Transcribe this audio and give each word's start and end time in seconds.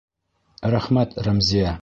Рәхмәт, 0.77 1.15
Рәмзиә... 1.29 1.79